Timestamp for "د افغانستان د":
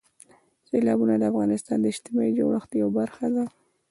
1.17-1.85